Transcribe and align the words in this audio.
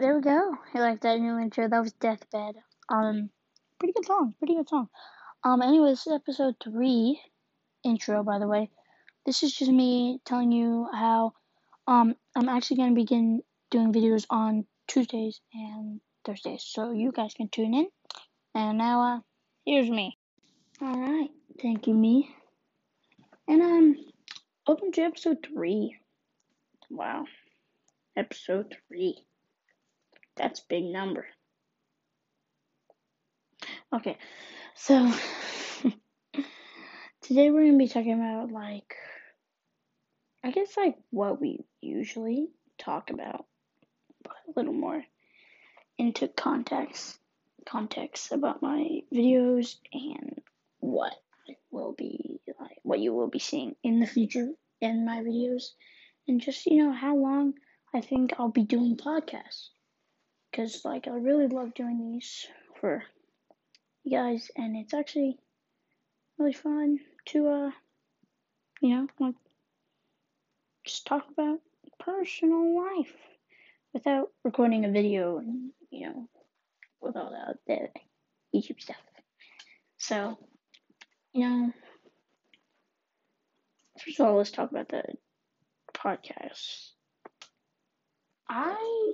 there 0.00 0.14
we 0.14 0.22
go. 0.22 0.56
I 0.74 0.78
like 0.78 1.02
that 1.02 1.20
new 1.20 1.38
intro. 1.38 1.68
That 1.68 1.82
was 1.82 1.92
Deathbed. 1.92 2.56
Um, 2.88 3.28
pretty 3.78 3.92
good 3.92 4.06
song. 4.06 4.34
Pretty 4.38 4.54
good 4.54 4.68
song. 4.68 4.88
Um, 5.44 5.60
anyways, 5.60 5.98
this 5.98 6.06
is 6.06 6.12
episode 6.14 6.54
three 6.62 7.20
intro, 7.84 8.22
by 8.22 8.38
the 8.38 8.46
way. 8.46 8.70
This 9.26 9.42
is 9.42 9.54
just 9.54 9.70
me 9.70 10.18
telling 10.24 10.52
you 10.52 10.88
how 10.92 11.34
um 11.86 12.14
I'm 12.34 12.48
actually 12.48 12.78
gonna 12.78 12.94
begin 12.94 13.42
doing 13.70 13.92
videos 13.92 14.24
on 14.30 14.64
Tuesdays 14.88 15.40
and 15.52 16.00
Thursdays, 16.24 16.64
so 16.66 16.92
you 16.92 17.12
guys 17.12 17.34
can 17.34 17.48
tune 17.48 17.74
in. 17.74 17.88
And 18.54 18.78
now, 18.78 19.02
uh, 19.02 19.20
here's 19.66 19.90
me. 19.90 20.16
All 20.80 20.98
right, 20.98 21.28
thank 21.60 21.86
you, 21.86 21.94
me. 21.94 22.34
And 23.46 23.60
um, 23.60 23.96
welcome 24.66 24.92
to 24.92 25.02
episode 25.02 25.46
three. 25.46 25.96
Wow, 26.88 27.26
episode 28.16 28.74
three. 28.88 29.26
That's 30.40 30.60
big 30.60 30.84
number. 30.84 31.26
Okay, 33.92 34.16
so 34.74 35.12
today 37.20 37.50
we're 37.50 37.66
gonna 37.66 37.76
be 37.76 37.88
talking 37.88 38.14
about 38.14 38.50
like, 38.50 38.96
I 40.42 40.50
guess 40.50 40.78
like 40.78 40.96
what 41.10 41.42
we 41.42 41.66
usually 41.82 42.48
talk 42.78 43.10
about, 43.10 43.44
but 44.22 44.32
a 44.48 44.58
little 44.58 44.72
more 44.72 45.04
into 45.98 46.26
context, 46.26 47.18
context 47.66 48.32
about 48.32 48.62
my 48.62 49.00
videos 49.12 49.76
and 49.92 50.40
what 50.78 51.12
will 51.70 51.92
be 51.92 52.40
like, 52.58 52.78
what 52.82 53.00
you 53.00 53.12
will 53.12 53.28
be 53.28 53.40
seeing 53.40 53.76
in 53.84 54.00
the 54.00 54.06
future 54.06 54.48
in 54.80 55.04
my 55.04 55.18
videos, 55.18 55.64
and 56.26 56.40
just 56.40 56.64
you 56.64 56.82
know 56.82 56.92
how 56.92 57.14
long 57.14 57.52
I 57.94 58.00
think 58.00 58.32
I'll 58.38 58.48
be 58.48 58.64
doing 58.64 58.96
podcasts 58.96 59.68
because 60.50 60.84
like 60.84 61.06
I 61.06 61.12
really 61.12 61.46
love 61.46 61.74
doing 61.74 62.12
these 62.12 62.46
for 62.80 63.02
you 64.04 64.16
guys, 64.16 64.50
and 64.56 64.76
it's 64.76 64.94
actually 64.94 65.38
really 66.38 66.52
fun 66.52 66.98
to 67.26 67.48
uh, 67.48 67.70
you 68.80 68.94
know, 68.94 69.06
like 69.18 69.34
just 70.84 71.06
talk 71.06 71.26
about 71.30 71.60
personal 71.98 72.76
life 72.76 73.12
without 73.92 74.28
recording 74.44 74.84
a 74.84 74.90
video 74.90 75.38
and 75.38 75.70
you 75.90 76.06
know, 76.08 76.28
with 77.00 77.16
all 77.16 77.30
the, 77.66 77.88
the 78.52 78.58
YouTube 78.58 78.80
stuff. 78.80 78.96
So, 79.98 80.38
you 81.32 81.48
know, 81.48 81.72
first 84.02 84.18
of 84.18 84.26
all, 84.26 84.36
let's 84.36 84.50
talk 84.50 84.70
about 84.70 84.88
the 84.88 85.02
podcast. 85.94 86.90
I 88.48 89.12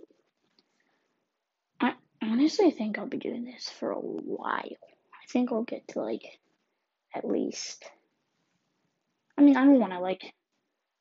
honestly 2.26 2.66
I 2.66 2.70
think 2.70 2.98
I'll 2.98 3.06
be 3.06 3.18
doing 3.18 3.44
this 3.44 3.68
for 3.68 3.90
a 3.90 3.98
while. 3.98 4.62
I 4.62 5.26
think 5.28 5.52
I'll 5.52 5.62
get 5.62 5.88
to 5.88 6.00
like 6.00 6.38
at 7.14 7.24
least. 7.24 7.84
I 9.38 9.42
mean, 9.42 9.56
I 9.56 9.64
don't 9.64 9.80
want 9.80 9.92
to 9.92 10.00
like 10.00 10.34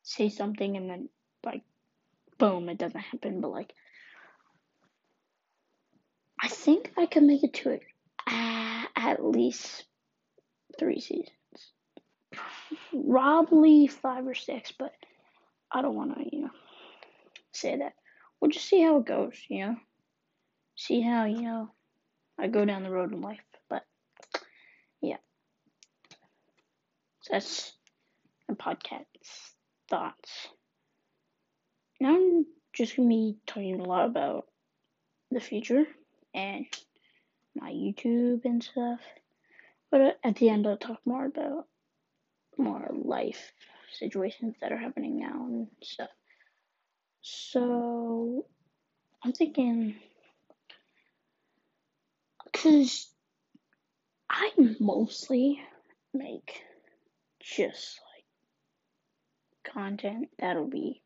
say 0.04 0.30
something 0.30 0.78
and 0.78 0.90
then 0.90 1.10
like 1.46 1.64
boom, 2.38 2.70
it 2.70 2.78
doesn't 2.78 3.00
happen, 3.00 3.42
but 3.42 3.52
like 3.52 3.74
I 6.42 6.48
think 6.48 6.92
I 6.98 7.06
can 7.06 7.28
make 7.28 7.44
it 7.44 7.54
to 7.56 7.70
it 7.72 7.84
at 8.28 9.24
least 9.24 9.86
three 10.80 11.00
seasons. 11.00 11.30
Probably 12.92 13.88
five 13.88 14.28
or 14.28 14.36
six, 14.36 14.72
but 14.78 14.92
I 15.72 15.82
don't 15.82 15.96
want 15.96 16.16
to, 16.18 16.24
you 16.32 16.44
know, 16.44 16.52
say 17.52 17.78
that. 17.78 17.94
We'll 18.40 18.52
just 18.52 18.68
see 18.68 18.82
how 18.82 18.98
it 18.98 19.06
goes, 19.06 19.34
you 19.48 19.66
know 19.66 19.76
see 20.76 21.02
how, 21.02 21.26
you 21.26 21.42
know, 21.42 21.72
I 22.38 22.48
go 22.48 22.66
down 22.66 22.84
the 22.84 22.92
road 22.92 23.14
in 23.14 23.22
life. 23.22 23.40
But, 23.70 23.86
yeah. 25.02 25.18
So 27.22 27.34
that's 27.34 27.74
my 28.48 28.56
podcast 28.56 29.06
thoughts. 29.90 30.48
Now 32.00 32.16
I'm 32.16 32.46
just 32.74 32.98
going 32.98 33.10
to 33.10 33.16
be 33.16 33.38
talking 33.48 33.80
a 33.80 33.84
lot 33.84 34.06
about 34.06 34.48
the 35.32 35.40
future 35.40 35.86
and 36.34 36.66
my 37.56 37.72
YouTube 37.72 38.44
and 38.46 38.64
stuff. 38.64 39.00
But 39.92 40.02
uh, 40.02 40.12
at 40.24 40.36
the 40.36 40.50
end, 40.50 40.68
I'll 40.68 40.78
talk 40.78 41.00
more 41.06 41.26
about 41.26 41.68
more 42.58 42.90
life 42.94 43.54
situations 43.98 44.56
that 44.62 44.72
are 44.72 44.78
happening 44.78 45.20
now 45.20 45.46
and 45.48 45.68
stuff. 45.82 46.10
So, 47.22 48.46
I'm 49.24 49.34
thinking 49.34 49.96
because 52.56 53.10
I 54.30 54.50
mostly 54.80 55.62
make 56.14 56.62
just 57.42 58.00
like 58.16 59.74
content 59.74 60.30
that'll 60.40 60.70
be 60.70 61.02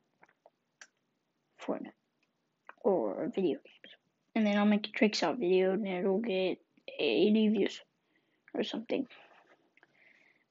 Fortnite 1.66 1.92
or 2.84 3.32
video 3.34 3.58
games. 3.58 3.96
And 4.36 4.46
then 4.46 4.58
I'll 4.58 4.66
make 4.66 4.88
a 4.88 4.92
tricks 4.92 5.24
out 5.24 5.40
video 5.40 5.72
and 5.72 5.88
it'll 5.88 6.20
get 6.20 6.60
80 7.00 7.50
views 7.50 7.82
or 8.54 8.64
something. 8.64 9.08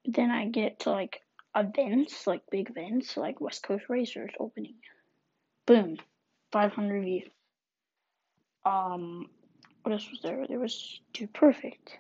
But 0.05 0.15
then 0.15 0.31
I 0.31 0.47
get 0.47 0.81
to 0.81 0.91
like 0.91 1.21
events, 1.55 2.27
like 2.27 2.43
big 2.51 2.71
events, 2.71 3.17
like 3.17 3.41
West 3.41 3.63
Coast 3.63 3.85
Racers 3.89 4.33
opening. 4.41 4.75
Boom, 5.65 5.97
500 6.53 7.05
views. 7.05 7.29
Um, 8.65 9.27
what 9.89 9.95
else 9.95 10.11
was 10.11 10.21
there? 10.21 10.45
There 10.47 10.61
was 10.61 11.01
Dude 11.15 11.33
Perfect. 11.33 11.97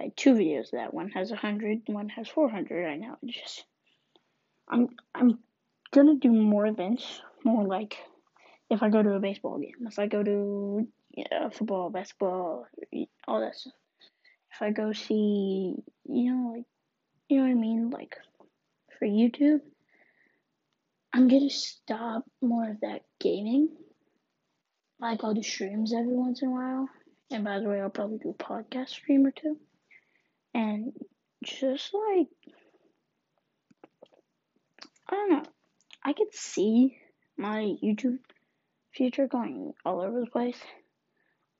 I 0.00 0.04
had 0.04 0.16
two 0.16 0.32
videos. 0.32 0.70
That 0.70 0.94
one 0.94 1.10
has 1.10 1.30
a 1.32 1.36
hundred, 1.36 1.82
one 1.84 2.08
has 2.08 2.28
four 2.28 2.48
hundred 2.48 2.82
right 2.82 2.98
now. 2.98 3.18
It's 3.22 3.38
just 3.38 3.64
I'm 4.66 4.88
I'm 5.14 5.38
gonna 5.92 6.14
do 6.14 6.32
more 6.32 6.66
events, 6.66 7.20
more 7.44 7.62
like 7.62 7.98
if 8.70 8.82
I 8.82 8.88
go 8.88 9.02
to 9.02 9.12
a 9.12 9.20
baseball 9.20 9.58
game, 9.58 9.86
if 9.86 9.98
I 9.98 10.06
go 10.06 10.22
to 10.22 10.88
yeah, 11.14 11.50
football, 11.50 11.90
basketball, 11.90 12.66
all 13.28 13.40
that 13.40 13.54
stuff. 13.54 13.74
If 14.54 14.62
I 14.62 14.70
go 14.70 14.94
see, 14.94 15.74
you 16.08 16.32
know, 16.32 16.52
like 16.56 16.64
you 17.28 17.36
know 17.36 17.42
what 17.42 17.50
I 17.50 17.54
mean, 17.54 17.90
like 17.90 18.16
for 18.98 19.06
YouTube, 19.06 19.60
I'm 21.12 21.28
gonna 21.28 21.50
stop 21.50 22.24
more 22.40 22.70
of 22.70 22.80
that 22.80 23.02
gaming 23.20 23.68
like 25.04 25.22
I'll 25.22 25.34
do 25.34 25.42
streams 25.42 25.92
every 25.92 26.14
once 26.14 26.40
in 26.40 26.48
a 26.48 26.50
while. 26.50 26.88
And 27.30 27.44
by 27.44 27.58
the 27.58 27.68
way, 27.68 27.78
I'll 27.78 27.90
probably 27.90 28.18
do 28.18 28.30
a 28.30 28.42
podcast 28.42 28.88
stream 28.88 29.26
or 29.26 29.32
two. 29.32 29.58
And 30.54 30.92
just 31.44 31.92
like 31.92 32.28
I 35.06 35.14
don't 35.14 35.30
know. 35.30 35.42
I 36.02 36.14
could 36.14 36.34
see 36.34 36.96
my 37.36 37.76
YouTube 37.82 38.18
future 38.92 39.26
going 39.26 39.74
all 39.84 40.00
over 40.00 40.20
the 40.20 40.26
place. 40.26 40.58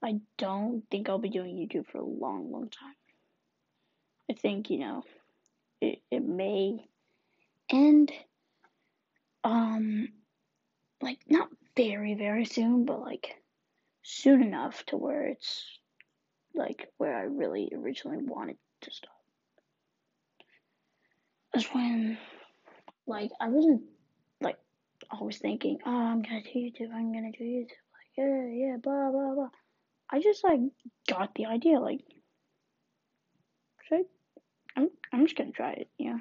I 0.03 0.21
don't 0.39 0.83
think 0.91 1.09
I'll 1.09 1.19
be 1.19 1.29
doing 1.29 1.57
YouTube 1.57 1.87
for 1.87 1.99
a 1.99 2.05
long, 2.05 2.51
long 2.51 2.71
time. 2.71 2.95
I 4.31 4.35
think, 4.35 4.71
you 4.71 4.79
know, 4.79 5.03
it, 5.83 5.99
it 6.11 6.25
may 6.25 6.79
end 7.69 8.11
um 9.43 10.09
like 11.03 11.19
not 11.29 11.49
very, 11.77 12.15
very 12.15 12.45
soon, 12.45 12.85
but 12.85 13.01
like 13.01 13.35
soon 14.03 14.43
enough 14.43 14.85
to 14.87 14.97
where 14.97 15.27
it's 15.27 15.65
like 16.55 16.89
where 16.99 17.17
I 17.17 17.23
really 17.23 17.73
originally 17.75 18.19
wanted 18.21 18.57
to 18.83 18.91
stop. 18.91 19.11
That's 21.53 21.67
when, 21.73 22.19
like, 23.07 23.31
I 23.41 23.49
wasn't 23.49 23.83
like 24.41 24.59
always 25.11 25.39
thinking, 25.39 25.79
oh, 25.87 25.91
I'm 25.91 26.23
gonna 26.23 26.43
do 26.43 26.59
YouTube, 26.59 26.93
I'm 26.93 27.13
gonna 27.13 27.33
do 27.33 27.45
YouTube, 27.45 27.69
like, 27.69 28.11
yeah, 28.19 28.47
yeah, 28.53 28.77
blah, 28.83 29.11
blah, 29.11 29.35
blah. 29.35 29.49
I 30.11 30.21
just 30.21 30.43
like 30.45 30.61
got 31.09 31.35
the 31.35 31.47
idea, 31.47 31.79
like, 31.79 32.01
should 33.89 34.01
I, 34.77 34.81
I'm, 34.81 34.91
I'm 35.13 35.27
just 35.27 35.37
gonna 35.37 35.53
try 35.53 35.73
it, 35.73 35.89
know. 35.99 36.19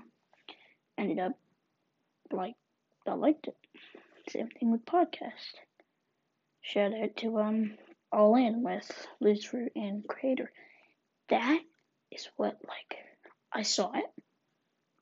Ended 0.98 1.20
up 1.20 1.34
like 2.32 2.54
I 3.08 3.14
liked 3.14 3.48
it. 3.48 3.56
Same 4.30 4.50
thing 4.50 4.72
with 4.72 4.86
podcast. 4.86 5.56
Shout 6.62 6.94
out 6.94 7.16
to 7.18 7.40
um 7.40 7.78
All 8.12 8.36
In 8.36 8.64
with 8.64 9.08
Liz 9.20 9.44
Fruit 9.44 9.72
and 9.76 10.08
Creator. 10.08 10.52
That 11.30 11.62
is 12.12 12.30
what 12.38 12.58
like 12.68 12.98
I 13.52 13.64
saw 13.64 13.92
it. 13.94 14.06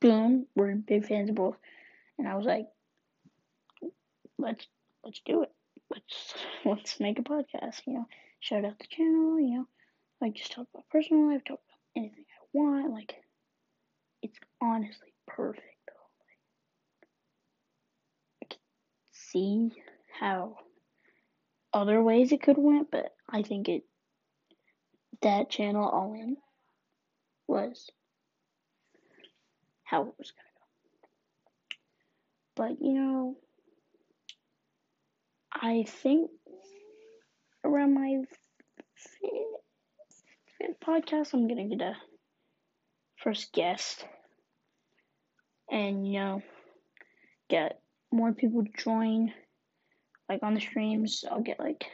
Boom, 0.00 0.46
we're 0.54 0.74
big 0.74 1.06
fans 1.06 1.30
of 1.30 1.36
both. 1.36 1.56
And 2.18 2.28
I 2.28 2.34
was 2.36 2.46
like, 2.46 2.66
let's 4.38 4.66
let's 5.04 5.20
do 5.24 5.42
it. 5.42 5.52
Let's 5.90 6.34
let's 6.64 7.00
make 7.00 7.18
a 7.18 7.22
podcast, 7.22 7.80
you 7.86 7.94
know. 7.94 8.06
Shout 8.40 8.64
out 8.64 8.78
the 8.78 8.86
channel, 8.88 9.38
you 9.40 9.58
know. 9.58 9.66
Like 10.20 10.34
just 10.34 10.52
talk 10.52 10.66
about 10.72 10.88
personal 10.90 11.28
life, 11.32 11.44
talk 11.44 11.60
about 11.60 11.78
anything 11.96 12.24
I 12.28 12.44
want, 12.52 12.92
like 12.92 13.14
it's 14.22 14.38
honestly 14.60 15.12
perfect 15.26 15.66
though. 15.86 16.08
Like 16.20 16.38
I 18.42 18.46
can 18.54 18.60
see 19.32 19.72
how 20.20 20.56
other 21.72 22.02
ways 22.02 22.32
it 22.32 22.42
could 22.42 22.58
went, 22.58 22.90
but 22.90 23.14
I 23.28 23.42
think 23.42 23.68
it 23.68 23.84
that 25.22 25.50
channel 25.50 25.88
all 25.88 26.14
in 26.14 26.36
was 27.46 27.90
how 29.84 30.02
it 30.02 30.14
was 30.18 30.32
gonna 30.32 30.48
go. 32.66 32.72
But 32.76 32.84
you 32.84 32.94
know, 32.94 33.36
I 35.52 35.84
think 35.86 36.30
around 37.64 37.94
my 37.94 38.22
fifth 40.58 40.80
podcast, 40.84 41.32
I'm 41.32 41.48
gonna 41.48 41.68
get 41.68 41.80
a 41.80 41.96
first 43.16 43.52
guest, 43.52 44.04
and 45.70 46.06
you 46.06 46.18
know, 46.20 46.42
get 47.48 47.81
more 48.12 48.32
people 48.32 48.64
join. 48.76 49.32
Like 50.28 50.42
on 50.42 50.54
the 50.54 50.60
streams, 50.60 51.24
I'll 51.30 51.42
get 51.42 51.58
like 51.58 51.84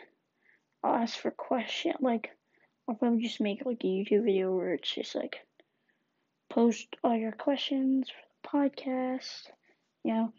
I'll 0.82 0.94
ask 0.94 1.18
for 1.18 1.30
question 1.30 1.94
like 2.00 2.30
I'll 2.88 2.94
probably 2.94 3.22
just 3.22 3.40
make 3.40 3.64
like 3.64 3.82
a 3.82 3.86
YouTube 3.86 4.24
video 4.24 4.54
where 4.54 4.74
it's 4.74 4.94
just 4.94 5.14
like 5.14 5.36
post 6.50 6.96
all 7.04 7.16
your 7.16 7.32
questions 7.32 8.10
for 8.10 8.60
the 8.60 8.68
podcast, 8.70 9.50
you 10.04 10.14
know, 10.14 10.32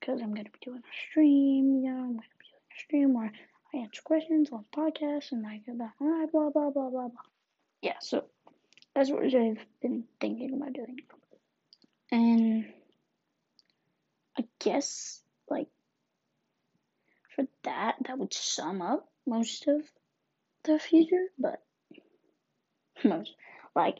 because 0.00 0.20
I'm 0.20 0.34
gonna 0.34 0.50
be 0.50 0.58
doing 0.64 0.78
a 0.78 1.10
stream, 1.10 1.82
you 1.84 1.90
know, 1.90 1.98
I'm 1.98 2.14
gonna 2.14 2.38
be 2.38 2.46
doing 2.50 2.76
a 2.76 2.80
stream 2.80 3.14
where 3.14 3.32
I 3.74 3.78
answer 3.78 4.02
questions 4.02 4.50
on 4.52 4.64
the 4.70 4.80
podcast 4.80 5.32
and 5.32 5.46
I 5.46 5.62
go 5.66 5.74
blah 5.74 5.90
blah 5.98 6.26
blah 6.26 6.50
blah 6.50 6.70
blah 6.70 6.90
blah. 6.90 7.08
Yeah, 7.82 7.98
so 8.00 8.24
that's 8.94 9.10
what 9.10 9.24
I've 9.24 9.64
been 9.80 10.04
thinking 10.20 10.54
about 10.54 10.72
doing. 10.72 10.98
And 12.10 12.66
I 14.38 14.44
guess 14.60 15.21
like 15.48 15.68
for 17.34 17.46
that 17.64 17.96
that 18.06 18.18
would 18.18 18.34
sum 18.34 18.82
up 18.82 19.08
most 19.26 19.66
of 19.68 19.82
the 20.64 20.78
future, 20.78 21.26
but 21.38 21.62
most 23.04 23.34
like 23.74 23.98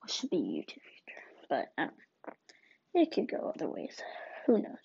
what 0.00 0.10
should 0.10 0.30
be 0.30 0.36
YouTube 0.36 0.82
future. 0.82 1.22
But 1.48 1.72
um, 1.78 1.90
it 2.94 3.10
could 3.12 3.30
go 3.30 3.52
other 3.54 3.68
ways. 3.68 3.96
Who 4.46 4.58
knows? 4.58 4.76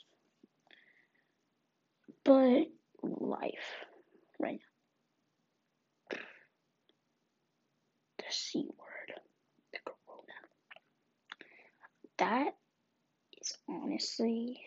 But 2.24 2.68
life 3.02 3.86
right 4.40 4.60
now. 6.12 6.18
The 8.18 8.24
C 8.30 8.66
word. 8.78 9.20
The 9.74 9.80
corona. 9.86 10.34
That 12.18 12.56
is 13.42 13.58
honestly 13.68 14.62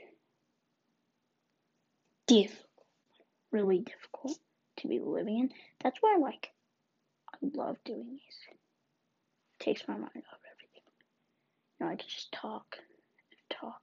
difficult. 2.27 2.63
Really 3.53 3.79
difficult 3.79 4.39
to 4.79 4.89
be 4.89 5.01
living 5.01 5.39
in. 5.39 5.51
That's 5.83 5.99
why 6.01 6.15
I 6.17 6.21
like 6.21 6.51
I 7.33 7.39
love 7.55 7.77
doing 7.85 8.07
these. 8.11 8.39
It 8.51 9.65
takes 9.65 9.87
my 9.89 9.95
mind 9.95 10.11
off 10.15 10.41
everything. 10.55 10.83
You 11.79 11.87
know, 11.87 11.93
I 11.93 11.97
can 11.97 12.09
just 12.09 12.33
talk 12.33 12.77
and 12.79 13.61
talk. 13.61 13.81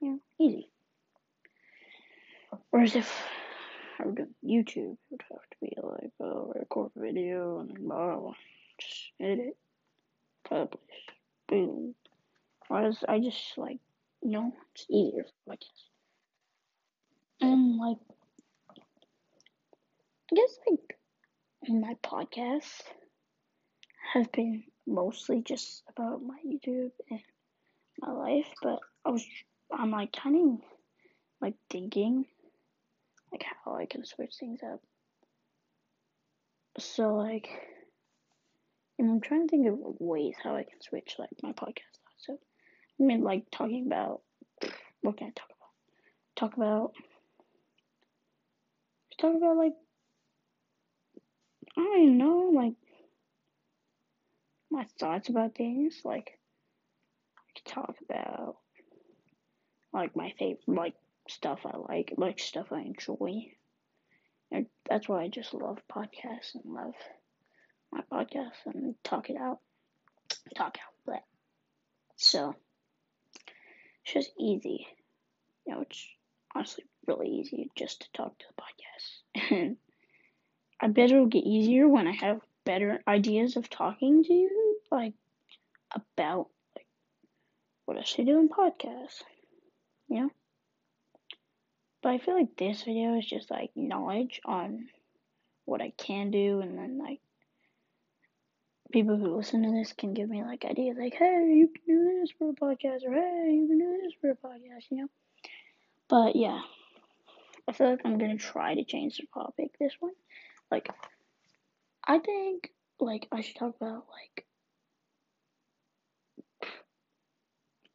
You 0.00 0.08
know, 0.08 0.20
easy. 0.40 0.68
Whereas 2.70 2.96
if 2.96 3.22
I 3.98 4.06
were 4.06 4.12
doing 4.12 4.34
YouTube, 4.44 4.92
it 4.92 4.98
would 5.10 5.22
have 5.30 5.50
to 5.50 5.56
be 5.60 5.72
like, 5.82 6.12
oh, 6.20 6.52
record 6.54 6.92
video 6.96 7.60
and 7.60 7.70
then 7.70 7.86
blah, 7.86 8.16
blah, 8.16 8.34
just 8.78 9.10
edit, 9.20 9.56
publish, 10.48 10.80
boom. 11.48 11.94
Whereas 12.68 12.98
I 13.08 13.20
just 13.20 13.56
like, 13.56 13.78
you 14.22 14.30
know, 14.32 14.52
it's 14.74 14.86
easier 14.90 15.24
my 15.46 15.56
kids. 15.56 15.90
And 17.40 17.76
like, 17.78 17.98
I 20.32 20.34
guess 20.34 20.58
like 20.68 20.98
my 21.68 21.94
podcasts 22.02 22.82
have 24.12 24.30
been 24.32 24.64
mostly 24.86 25.42
just 25.42 25.82
about 25.88 26.22
my 26.22 26.38
YouTube 26.46 26.92
and 27.10 27.20
my 27.98 28.12
life, 28.12 28.46
but 28.62 28.78
I 29.04 29.10
was 29.10 29.24
I'm 29.70 29.90
like 29.90 30.12
kind 30.12 30.36
of 30.36 30.64
like 31.40 31.54
thinking 31.70 32.24
like 33.32 33.44
how 33.64 33.76
I 33.76 33.86
can 33.86 34.04
switch 34.04 34.34
things 34.38 34.60
up. 34.62 34.80
So 36.78 37.14
like, 37.14 37.48
and 38.98 39.10
I'm 39.10 39.20
trying 39.20 39.46
to 39.46 39.50
think 39.50 39.66
of 39.66 39.78
ways 39.98 40.34
how 40.42 40.56
I 40.56 40.62
can 40.62 40.80
switch 40.80 41.16
like 41.18 41.30
my 41.42 41.52
podcast. 41.52 41.98
So 42.18 42.38
I 43.00 43.02
mean, 43.02 43.22
like 43.22 43.44
talking 43.50 43.86
about 43.86 44.22
what 45.02 45.16
can 45.16 45.28
I 45.28 45.30
talk 45.30 45.48
about? 45.50 45.70
Talk 46.36 46.56
about 46.56 46.92
talk 49.18 49.34
about 49.36 49.56
like 49.56 49.74
I 51.76 51.82
don't 51.82 52.18
know, 52.18 52.50
like 52.54 52.74
my 54.70 54.86
thoughts 54.98 55.28
about 55.28 55.54
things. 55.54 56.00
Like 56.04 56.38
talk 57.64 57.94
about 58.08 58.56
like 59.92 60.14
my 60.16 60.32
favorite 60.38 60.60
like 60.68 60.94
stuff 61.28 61.60
I 61.64 61.76
like, 61.76 62.12
like 62.16 62.38
stuff 62.38 62.66
I 62.70 62.80
enjoy. 62.80 63.52
And 64.52 64.66
that's 64.88 65.08
why 65.08 65.22
I 65.22 65.28
just 65.28 65.54
love 65.54 65.78
podcasts 65.90 66.54
and 66.54 66.72
love 66.72 66.94
my 67.92 68.02
podcast 68.12 68.52
and 68.66 68.94
talk 69.02 69.30
it 69.30 69.36
out. 69.36 69.58
Talk 70.56 70.76
out 70.78 70.94
but 71.06 71.22
so 72.16 72.54
it's 74.04 74.14
just 74.14 74.30
easy. 74.38 74.86
You 75.66 75.74
know, 75.74 75.80
it's 75.82 76.06
honestly 76.56 76.84
really 77.06 77.28
easy 77.28 77.70
just 77.76 78.00
to 78.00 78.12
talk 78.12 78.38
to 78.38 78.44
the 78.48 78.62
podcast. 78.62 79.50
And 79.52 79.76
I 80.80 80.88
bet 80.88 81.10
it'll 81.10 81.26
get 81.26 81.44
easier 81.44 81.88
when 81.88 82.06
I 82.06 82.12
have 82.12 82.40
better 82.64 83.00
ideas 83.06 83.56
of 83.56 83.70
talking 83.70 84.24
to 84.24 84.32
you, 84.32 84.78
like 84.90 85.14
about 85.94 86.48
like 86.76 86.86
what 87.84 87.98
I 87.98 88.02
should 88.02 88.26
do 88.26 88.38
in 88.38 88.48
podcasts. 88.48 89.22
You 90.08 90.22
know? 90.22 90.30
But 92.02 92.12
I 92.12 92.18
feel 92.18 92.34
like 92.34 92.56
this 92.56 92.82
video 92.82 93.18
is 93.18 93.26
just 93.26 93.50
like 93.50 93.70
knowledge 93.74 94.40
on 94.44 94.88
what 95.64 95.80
I 95.80 95.92
can 95.96 96.30
do 96.30 96.60
and 96.60 96.78
then 96.78 96.98
like 96.98 97.20
people 98.92 99.16
who 99.16 99.36
listen 99.36 99.62
to 99.62 99.72
this 99.72 99.92
can 99.92 100.14
give 100.14 100.28
me 100.28 100.44
like 100.44 100.64
ideas 100.64 100.96
like, 100.98 101.14
hey, 101.14 101.52
you 101.54 101.68
can 101.68 101.82
do 101.86 102.20
this 102.20 102.30
for 102.38 102.50
a 102.50 102.52
podcast 102.52 103.04
or 103.04 103.12
hey, 103.12 103.50
you 103.52 103.66
can 103.66 103.78
do 103.78 104.00
this 104.02 104.12
for 104.20 104.30
a 104.30 104.36
podcast, 104.36 104.84
you 104.90 104.98
know? 104.98 105.08
But 106.08 106.36
yeah. 106.36 106.60
I 107.68 107.72
feel 107.72 107.90
like 107.90 108.02
I'm 108.04 108.18
gonna 108.18 108.36
try 108.36 108.74
to 108.74 108.84
change 108.84 109.16
the 109.16 109.24
topic 109.34 109.70
this 109.78 109.94
one. 109.98 110.12
Like 110.70 110.88
I 112.06 112.18
think 112.18 112.70
like 113.00 113.26
I 113.32 113.40
should 113.40 113.56
talk 113.56 113.74
about 113.80 114.04
like 114.10 114.46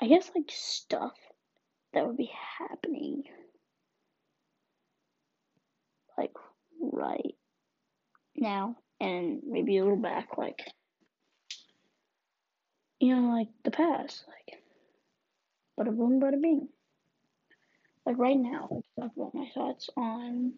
I 0.01 0.07
guess 0.07 0.29
like 0.35 0.49
stuff 0.49 1.13
that 1.93 2.05
would 2.05 2.17
be 2.17 2.31
happening 2.57 3.23
like 6.17 6.31
right 6.81 7.35
now 8.35 8.75
and 8.99 9.41
maybe 9.45 9.77
a 9.77 9.83
little 9.83 9.97
back 9.97 10.37
like 10.37 10.59
you 12.99 13.15
know 13.15 13.33
like 13.33 13.49
the 13.63 13.71
past 13.71 14.23
like 14.27 14.59
bada 15.79 15.95
boom 15.95 16.19
bada 16.19 16.41
bing 16.41 16.67
like 18.05 18.17
right 18.17 18.37
now 18.37 18.67
let's 18.71 18.87
talk 18.99 19.11
about 19.15 19.35
my 19.35 19.47
thoughts 19.53 19.89
on 19.95 20.53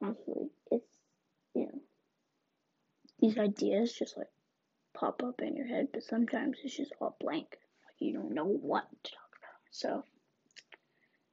honestly 0.00 0.50
it's 0.70 0.86
you 1.54 1.66
know 1.66 1.80
these 3.20 3.38
ideas 3.38 3.92
just 3.92 4.16
like 4.16 4.26
pop 4.94 5.22
up 5.22 5.40
in 5.40 5.56
your 5.56 5.66
head 5.66 5.88
but 5.92 6.02
sometimes 6.02 6.58
it's 6.64 6.76
just 6.76 6.92
all 7.00 7.16
blank 7.20 7.48
like 7.86 7.96
you 8.00 8.12
don't 8.12 8.34
know 8.34 8.46
what 8.46 8.84
to 9.04 9.12
talk 9.12 9.30
about 9.38 9.60
so 9.70 10.04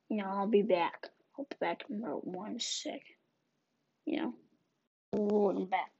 you 0.09 0.17
know, 0.17 0.25
I'll 0.27 0.47
be 0.47 0.63
back. 0.63 1.07
I'll 1.37 1.45
be 1.45 1.55
back 1.61 1.83
in 1.89 2.03
about 2.03 2.25
one 2.25 2.59
sec. 2.59 3.01
You 4.05 4.17
know, 4.17 4.33
oh, 5.13 5.49
I'm 5.51 5.65
back. 5.65 5.91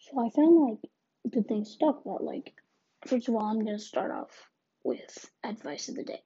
So 0.00 0.18
I 0.18 0.28
found 0.30 0.70
like 0.70 0.90
good 1.30 1.46
things 1.46 1.72
to 1.72 1.78
talk 1.78 2.02
about. 2.04 2.24
Like, 2.24 2.52
first 3.06 3.28
of 3.28 3.36
all, 3.36 3.44
I'm 3.44 3.64
gonna 3.64 3.78
start 3.78 4.10
off 4.10 4.49
with 4.84 5.30
advice 5.44 5.88
of 5.88 5.96
the 5.96 6.04
day, 6.04 6.22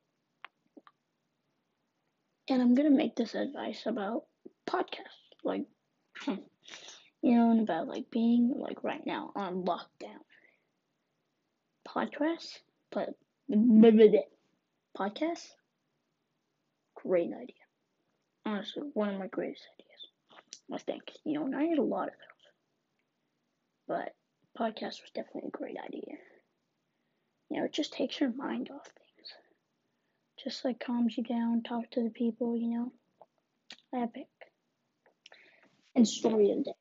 and 2.49 2.61
I'm 2.63 2.75
gonna 2.75 2.91
make 2.91 3.17
this 3.17 3.35
advice 3.35 3.87
about 3.87 4.25
podcasts, 4.67 5.35
like, 5.43 5.67
you 6.27 6.39
know, 7.23 7.51
and 7.51 7.61
about 7.61 7.89
like 7.89 8.11
being 8.11 8.55
like 8.57 8.85
right 8.85 9.05
now 9.07 9.33
on 9.35 9.65
lockdown. 9.65 10.21
Podcasts, 11.89 12.59
but 12.91 13.15
podcasts 14.99 15.49
great 17.07 17.33
idea. 17.33 17.55
Honestly, 18.47 18.83
one 18.95 19.11
of 19.11 19.19
my 19.19 19.27
greatest 19.27 19.63
ideas. 19.75 20.41
I 20.73 20.79
think, 20.79 21.03
you 21.25 21.35
know, 21.35 21.45
and 21.45 21.55
I 21.55 21.65
had 21.65 21.79
a 21.79 21.83
lot 21.83 22.09
of 22.09 22.15
those. 22.15 22.45
But 23.87 24.15
podcast 24.59 25.03
was 25.03 25.11
definitely 25.15 25.49
a 25.49 25.57
great 25.57 25.77
idea. 25.85 26.17
You 27.55 27.61
know, 27.61 27.67
it 27.67 27.73
just 27.73 27.93
takes 27.93 28.19
your 28.19 28.33
mind 28.33 28.69
off 28.75 28.85
things. 28.85 29.33
just 30.43 30.65
like 30.65 30.81
calms 30.85 31.17
you 31.17 31.23
down, 31.23 31.63
talk 31.63 31.89
to 31.93 32.03
the 32.03 32.11
people, 32.11 32.57
you 32.57 32.67
know. 32.69 32.93
Epic. 33.95 34.27
And 35.95 36.09
story 36.09 36.51
of 36.51 36.59
the 36.59 36.65
day. 36.65 36.73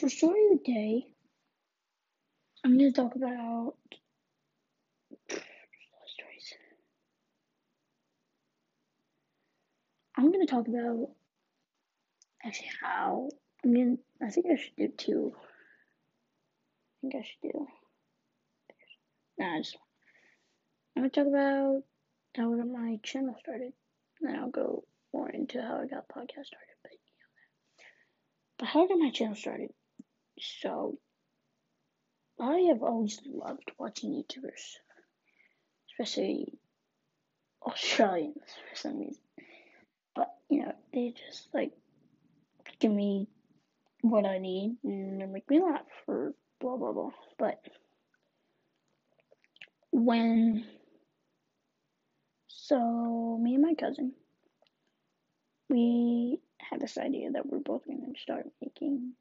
For 0.00 0.08
story 0.08 0.46
of 0.50 0.58
the 0.58 0.64
day, 0.72 1.06
I'm 2.64 2.76
gonna 2.76 2.90
talk 2.90 3.14
about 3.14 3.74
stories. 5.30 6.54
I'm 10.16 10.32
gonna 10.32 10.44
talk 10.44 10.66
about 10.66 11.10
actually 12.44 12.70
how 12.82 13.28
I'm 13.62 13.74
gonna. 13.74 13.96
I 14.20 14.30
think 14.30 14.46
I 14.50 14.56
should 14.56 14.74
do 14.76 14.88
two. 14.88 15.32
I 15.36 17.00
think 17.02 17.14
I 17.14 17.22
should 17.22 17.52
do. 17.52 17.68
Nah, 19.38 19.54
I 19.54 19.58
just. 19.58 19.76
I'm 20.96 21.02
gonna 21.02 21.10
talk 21.10 21.26
about 21.26 21.82
how 22.36 22.52
I 22.52 22.56
got 22.56 22.66
my 22.66 22.98
channel 23.02 23.36
started. 23.38 23.72
Then 24.20 24.36
I'll 24.36 24.50
go 24.50 24.84
more 25.12 25.30
into 25.30 25.62
how 25.62 25.80
I 25.82 25.86
got 25.86 26.08
podcast 26.08 26.46
started. 26.46 26.76
But 26.82 26.92
you 26.92 27.14
know 27.18 27.30
that. 27.36 27.84
But 28.58 28.68
how 28.68 28.84
I 28.84 28.88
got 28.88 28.98
my 28.98 29.10
channel 29.10 29.36
started. 29.36 29.70
So 30.40 30.98
I 32.40 32.66
have 32.68 32.82
always 32.82 33.20
loved 33.24 33.70
watching 33.78 34.10
YouTubers, 34.10 34.76
especially 35.90 36.58
Australians 37.62 38.36
for 38.68 38.76
some 38.76 38.98
reason. 38.98 39.22
But 40.14 40.34
you 40.48 40.60
know, 40.60 40.72
they 40.92 41.14
just 41.16 41.48
like 41.52 41.72
give 42.80 42.92
me 42.92 43.28
what 44.02 44.26
I 44.26 44.38
need 44.38 44.76
and 44.84 45.32
make 45.32 45.48
me 45.50 45.60
laugh 45.60 45.82
or 46.06 46.34
blah 46.60 46.76
blah 46.76 46.92
blah. 46.92 47.10
But 47.38 47.60
when 49.90 50.64
so 52.48 53.38
me 53.42 53.54
and 53.54 53.62
my 53.62 53.74
cousin 53.74 54.12
we 55.68 56.38
had 56.58 56.80
this 56.80 56.98
idea 56.98 57.30
that 57.30 57.46
we're 57.46 57.58
both 57.58 57.86
gonna 57.86 58.12
start 58.16 58.46
making 58.60 59.12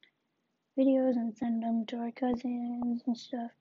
videos 0.77 1.15
and 1.15 1.35
send 1.35 1.63
them 1.63 1.85
to 1.87 1.97
our 1.97 2.11
cousins 2.11 3.01
and 3.05 3.17
stuff. 3.17 3.51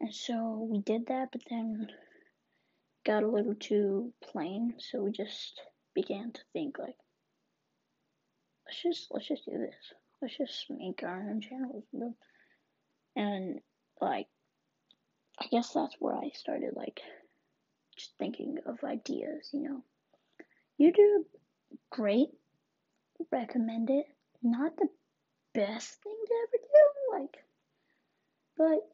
And 0.00 0.14
so 0.14 0.68
we 0.70 0.80
did 0.80 1.06
that, 1.06 1.30
but 1.32 1.42
then 1.48 1.88
got 3.04 3.22
a 3.22 3.28
little 3.28 3.54
too 3.54 4.12
plain, 4.22 4.74
so 4.78 5.02
we 5.02 5.12
just 5.12 5.60
began 5.94 6.32
to 6.32 6.40
think 6.52 6.78
like 6.78 6.96
let's 8.66 8.82
just 8.82 9.08
let's 9.10 9.28
just 9.28 9.44
do 9.44 9.58
this. 9.58 9.74
Let's 10.20 10.36
just 10.36 10.66
make 10.70 11.02
our 11.02 11.28
own 11.28 11.40
channels. 11.40 11.84
And 13.16 13.60
like 14.00 14.28
I 15.38 15.46
guess 15.50 15.72
that's 15.72 15.96
where 15.98 16.14
I 16.14 16.30
started 16.34 16.74
like 16.74 17.00
just 17.96 18.12
thinking 18.18 18.58
of 18.66 18.82
ideas, 18.84 19.48
you 19.52 19.60
know. 19.60 19.82
YouTube 20.80 21.24
great. 21.90 22.28
Recommend 23.30 23.90
it. 23.90 24.06
Not 24.42 24.76
the 24.76 24.88
best 25.54 26.02
thing 26.02 26.16
to 26.26 26.34
ever 26.42 26.62
do, 26.62 27.20
like 27.20 27.44
but 28.56 28.88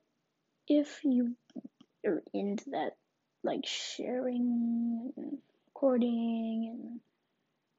if 0.67 1.05
you 1.05 1.35
are 2.07 2.23
into 2.33 2.71
that 2.71 2.97
like 3.43 3.67
sharing 3.67 5.13
and 5.17 5.39
recording 5.67 6.69
and 6.73 7.01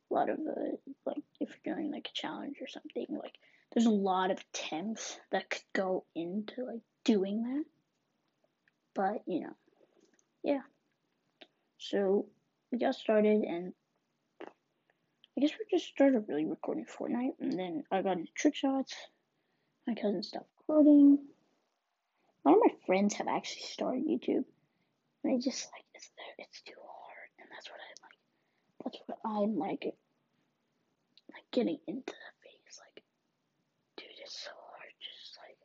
a 0.10 0.14
lot 0.14 0.30
of 0.30 0.38
the 0.38 0.78
like 1.06 1.24
if 1.40 1.50
you're 1.50 1.76
doing 1.76 1.92
like 1.92 2.08
a 2.08 2.18
challenge 2.18 2.58
or 2.62 2.68
something 2.68 3.08
like 3.10 3.36
there's 3.74 3.86
a 3.86 3.92
lot 3.92 4.32
of 4.32 4.40
attempts 4.54 5.20
that 5.32 5.50
could 5.50 5.64
go 5.74 6.04
into 6.16 6.66
like 6.66 6.82
doing 7.04 7.44
that 7.44 7.66
but 8.94 9.22
you 9.26 9.42
know 9.42 9.56
yeah. 10.44 10.62
So 11.78 12.28
we 12.72 12.78
got 12.78 12.96
started 12.96 13.44
and 13.44 13.74
I 14.42 15.42
guess 15.42 15.52
we 15.58 15.78
just 15.78 15.90
started 15.90 16.26
really 16.28 16.46
recording 16.46 16.86
Fortnite 16.86 17.36
and 17.40 17.58
then 17.58 17.84
I 17.92 18.02
got 18.02 18.18
into 18.18 18.32
trick 18.34 18.56
shots. 18.56 18.96
My 19.88 19.96
cousin 19.96 20.24
stopped 20.24 20.50
recording. 20.60 21.20
A 22.46 22.50
lot 22.50 22.58
of 22.58 22.64
my 22.66 22.74
friends 22.86 23.16
have 23.16 23.28
actually 23.28 23.64
started 23.64 24.06
YouTube. 24.08 24.46
And 25.24 25.34
they 25.34 25.38
just 25.38 25.68
like 25.74 25.86
it's 25.94 26.10
it's 26.38 26.62
too 26.62 26.80
hard 26.80 27.30
and 27.40 27.48
that's 27.52 27.70
what 27.70 27.80
I 27.80 27.92
like. 28.04 28.20
That's 28.84 29.00
what 29.08 29.20
I 29.26 29.40
like 29.46 29.96
like 31.34 31.44
getting 31.52 31.80
into 31.88 32.12
that 32.12 32.36
phase, 32.42 32.80
like, 32.80 33.04
dude, 33.98 34.08
it's 34.24 34.40
so 34.40 34.52
hard, 34.56 34.90
just 35.00 35.38
like, 35.38 35.58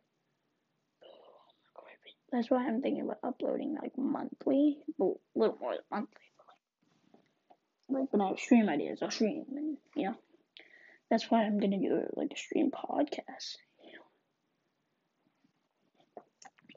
oh 1.05 1.83
my 1.83 1.83
god. 1.83 2.15
That's 2.35 2.51
why 2.51 2.67
I'm 2.67 2.83
thinking 2.83 3.05
about 3.05 3.21
uploading 3.23 3.77
like 3.81 3.97
monthly, 3.97 4.79
well, 4.99 5.21
a 5.37 5.39
little 5.39 5.57
more 5.61 5.71
than 5.75 5.83
monthly, 5.89 6.33
but 7.89 8.01
like, 8.01 8.13
when 8.13 8.21
I 8.23 8.27
have 8.27 8.41
stream 8.41 8.69
ideas, 8.69 8.99
I'll 9.03 9.13
stream, 9.13 9.45
and 9.55 9.77
you 9.95 10.09
know, 10.09 10.17
that's 11.09 11.31
why 11.31 11.45
I'm 11.45 11.61
gonna 11.61 11.79
do 11.79 12.09
like 12.17 12.33
a 12.33 12.37
stream 12.37 12.73
podcast. 12.73 13.59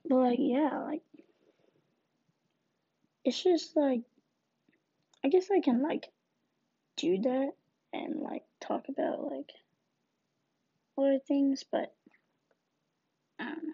But 0.07 0.15
like, 0.15 0.37
yeah, 0.39 0.83
like, 0.85 1.01
it's 3.25 3.41
just 3.41 3.75
like, 3.75 4.01
I 5.25 5.29
guess 5.29 5.49
I 5.51 5.59
can 5.59 5.81
like 5.81 6.07
do 6.97 7.17
that 7.19 7.53
and 7.93 8.19
like 8.21 8.43
talk 8.61 8.89
about 8.89 9.23
like 9.23 9.51
other 10.99 11.17
things, 11.27 11.63
but 11.71 11.95
I 13.39 13.45
don't 13.45 13.63
know. 13.63 13.73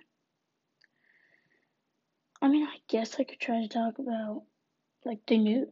I 2.43 2.49
mean, 2.49 2.67
I 2.67 2.75
guess 2.89 3.15
I 3.17 3.23
could 3.23 3.39
try 3.39 3.61
to 3.61 3.69
talk 3.69 3.99
about 3.99 4.43
like 5.05 5.19
the 5.27 5.37
news. 5.37 5.69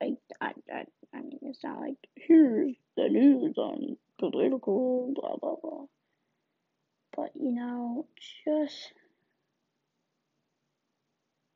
Like, 0.00 0.18
I, 0.40 0.52
I, 0.72 0.84
I 1.12 1.20
mean, 1.22 1.40
it's 1.42 1.64
not 1.64 1.80
like 1.80 1.96
here's 2.14 2.76
the 2.96 3.08
news 3.08 3.58
on 3.58 3.96
political 4.20 5.12
blah 5.12 5.36
blah 5.36 5.56
blah. 5.60 5.86
But 7.16 7.32
you 7.34 7.50
know, 7.50 8.06
just 8.44 8.92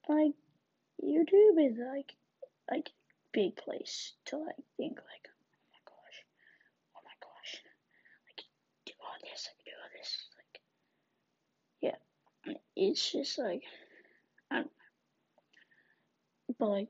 like 0.09 0.33
YouTube 1.01 1.71
is 1.71 1.79
like 1.79 2.13
like 2.69 2.91
big 3.33 3.55
place 3.55 4.13
to 4.27 4.39
like 4.39 4.57
think 4.77 4.99
like 4.99 5.29
oh 5.29 5.71
my 5.71 5.79
gosh, 5.87 6.19
oh 6.97 7.01
my 7.05 7.17
gosh, 7.21 7.63
I 8.27 8.33
can 8.37 8.49
do 8.87 8.93
all 9.01 9.15
this, 9.23 9.49
I 9.49 9.55
can 9.55 9.65
do 9.67 9.77
all 9.81 9.91
this. 9.97 10.17
Like, 10.37 10.61
yeah, 11.81 12.55
it's 12.77 13.13
just 13.13 13.39
like, 13.39 13.63
Don't 14.57 14.67
know. 16.49 16.55
But 16.59 16.69
like, 16.69 16.89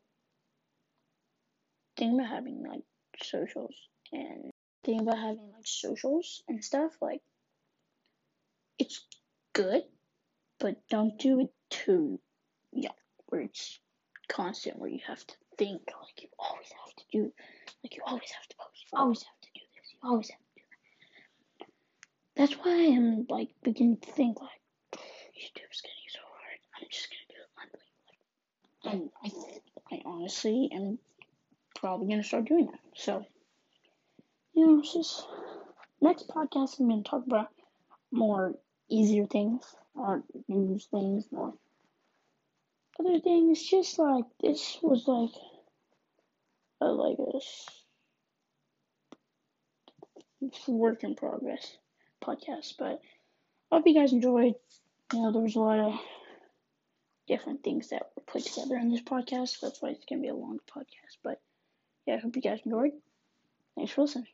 thinking 1.97 2.19
about 2.19 2.31
having 2.31 2.63
like 2.67 2.83
socials 3.23 3.75
and 4.13 4.51
thinking 4.85 5.07
about 5.07 5.19
having 5.19 5.51
like 5.55 5.67
socials 5.67 6.43
and 6.49 6.65
stuff, 6.65 6.93
like, 7.01 7.23
it's 8.79 9.05
good, 9.53 9.83
but 10.59 10.77
don't 10.89 11.19
do 11.19 11.41
it 11.41 11.53
too 11.71 12.21
yeah, 12.75 12.91
where 13.29 13.43
it's 13.43 13.79
constant, 14.29 14.79
where 14.79 14.91
you 14.91 15.01
have 15.07 15.25
to 15.27 15.35
think, 15.59 15.83
like, 15.87 16.23
you 16.23 16.29
always 16.39 16.67
have 16.85 16.95
to 16.97 17.05
do, 17.13 17.33
like, 17.83 17.95
you 17.97 18.03
always 18.07 18.31
have 18.31 18.49
to 18.49 18.57
post, 18.57 18.85
you 18.93 18.99
always 18.99 19.23
have 19.23 19.41
to 19.43 19.49
do 19.55 19.61
this, 19.75 19.93
you 19.93 20.09
always 20.09 20.31
have 20.31 20.39
to 20.39 20.55
do 20.57 20.63
that. 21.61 21.67
that's 22.37 22.53
why 22.65 22.93
I'm 22.93 23.27
like 23.29 23.51
beginning 23.63 23.99
to 23.99 24.11
think 24.13 24.41
like 24.41 24.51
YouTube's 24.93 25.81
getting 25.83 26.11
so 26.11 26.21
hard. 26.23 26.59
I'm 26.77 26.87
just 26.91 27.09
gonna. 27.11 27.24
And 28.85 29.11
I, 29.23 29.31
I 29.93 30.03
honestly 30.05 30.69
am 30.73 30.99
probably 31.75 32.09
gonna 32.09 32.25
start 32.25 32.47
doing 32.47 32.67
that. 32.67 32.81
So, 32.95 33.25
you 34.55 34.67
know, 34.67 34.79
it's 34.81 34.93
just 34.93 35.27
next 36.01 36.29
podcast 36.29 36.81
I'm 36.81 36.89
gonna 36.89 37.03
talk 37.03 37.27
about 37.27 37.49
more 38.11 38.55
easier 38.89 39.27
things, 39.27 39.65
or 39.95 40.23
news 40.49 40.87
things, 40.91 41.27
more 41.31 41.55
other 42.99 43.21
things. 43.21 43.63
Just 43.63 43.99
like 43.99 44.25
this 44.41 44.79
was 44.83 45.07
like 45.09 45.31
a 46.81 46.87
like 46.87 47.19
a 47.19 47.41
work 50.71 51.05
in 51.05 51.15
progress 51.15 51.77
podcast. 52.23 52.75
But 52.79 53.01
I 53.71 53.77
hope 53.77 53.87
you 53.87 53.95
guys 53.95 54.13
enjoyed. 54.13 54.55
You 55.13 55.23
know, 55.23 55.33
there 55.33 55.43
was 55.43 55.57
a 55.57 55.61
lot 55.61 55.79
of 55.79 55.95
different 57.27 57.63
things 57.63 57.91
that 57.91 58.11
were 58.17 58.23
put 58.27 58.45
together 58.45 58.77
in 58.77 58.91
this 58.91 59.03
podcast. 59.03 59.61
That's 59.61 59.81
why 59.81 59.91
it's 59.91 60.05
gonna 60.09 60.23
be 60.23 60.29
a 60.29 60.35
long 60.35 60.59
podcast. 60.73 61.19
But 61.23 61.41
yeah, 62.07 62.15
I 62.17 62.19
hope 62.19 62.37
you 62.37 62.43
guys 62.43 62.61
enjoyed. 62.65 62.93
Thanks 63.77 63.93
for 63.93 64.03
listening. 64.03 64.29